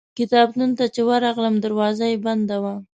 [0.17, 2.73] کتابتون ته چې ورغلم دروازه یې بنده وه.